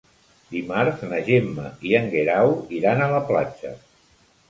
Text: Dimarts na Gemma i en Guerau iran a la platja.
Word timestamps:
Dimarts 0.55 1.03
na 1.11 1.19
Gemma 1.27 1.67
i 1.91 1.95
en 2.01 2.09
Guerau 2.17 2.57
iran 2.83 3.07
a 3.11 3.15
la 3.17 3.25
platja. 3.33 3.79